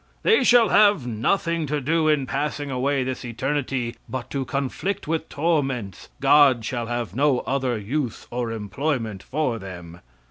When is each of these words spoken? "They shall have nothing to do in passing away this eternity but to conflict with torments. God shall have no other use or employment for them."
"They 0.23 0.43
shall 0.43 0.69
have 0.69 1.05
nothing 1.05 1.67
to 1.67 1.79
do 1.79 2.07
in 2.07 2.25
passing 2.25 2.71
away 2.71 3.03
this 3.03 3.23
eternity 3.23 3.95
but 4.09 4.31
to 4.31 4.45
conflict 4.45 5.07
with 5.07 5.29
torments. 5.29 6.09
God 6.19 6.65
shall 6.65 6.87
have 6.87 7.15
no 7.15 7.41
other 7.41 7.77
use 7.77 8.25
or 8.31 8.51
employment 8.51 9.21
for 9.21 9.59
them." 9.59 9.99